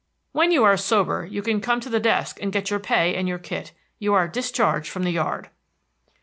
[0.31, 3.27] "When you are sober, you can come to the desk and get your pay and
[3.27, 3.71] your kit.
[3.99, 5.51] You are discharged from the yard."